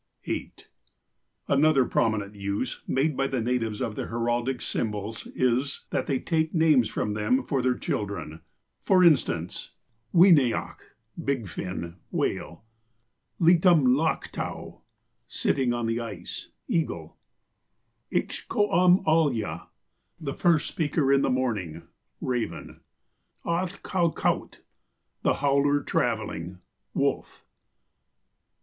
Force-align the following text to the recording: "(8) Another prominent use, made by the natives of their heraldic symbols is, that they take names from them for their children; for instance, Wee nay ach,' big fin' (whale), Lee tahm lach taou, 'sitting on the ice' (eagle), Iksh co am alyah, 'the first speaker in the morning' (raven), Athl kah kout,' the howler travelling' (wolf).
"(8) 0.25 0.67
Another 1.47 1.85
prominent 1.85 2.33
use, 2.33 2.81
made 2.87 3.15
by 3.15 3.27
the 3.27 3.39
natives 3.39 3.81
of 3.83 3.95
their 3.95 4.07
heraldic 4.07 4.59
symbols 4.59 5.27
is, 5.35 5.85
that 5.91 6.07
they 6.07 6.17
take 6.17 6.55
names 6.55 6.89
from 6.89 7.13
them 7.13 7.43
for 7.43 7.61
their 7.61 7.77
children; 7.77 8.41
for 8.81 9.03
instance, 9.03 9.73
Wee 10.11 10.31
nay 10.31 10.53
ach,' 10.53 10.79
big 11.23 11.47
fin' 11.47 11.97
(whale), 12.19 12.63
Lee 13.37 13.59
tahm 13.59 13.85
lach 13.95 14.31
taou, 14.31 14.81
'sitting 15.27 15.71
on 15.71 15.85
the 15.85 15.99
ice' 15.99 16.49
(eagle), 16.67 17.15
Iksh 18.11 18.47
co 18.47 18.71
am 18.73 19.03
alyah, 19.05 19.67
'the 20.19 20.33
first 20.33 20.67
speaker 20.67 21.13
in 21.13 21.21
the 21.21 21.29
morning' 21.29 21.83
(raven), 22.33 22.79
Athl 23.45 23.77
kah 23.83 24.09
kout,' 24.11 24.61
the 25.21 25.35
howler 25.35 25.81
travelling' 25.81 26.57
(wolf). 26.95 27.45